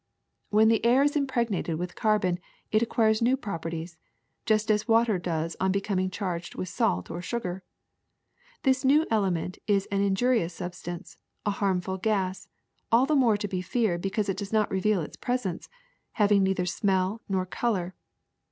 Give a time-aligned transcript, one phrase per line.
[0.51, 2.39] ^^When the air is impregnated mth carbon
[2.71, 3.99] it ac quires new properties,
[4.47, 7.61] just as water does on becom ing charged with salt or sugar.
[8.63, 12.47] This new element is an injurious substance, a harmful gas,
[12.91, 15.69] all the more to be feared because it does not reveal its presence,
[16.13, 17.93] having neither smell nor color.